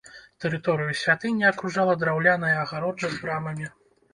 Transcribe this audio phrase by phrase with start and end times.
[0.45, 3.71] Тэрыторыю святыні акружала драўляная агароджа з брамамі.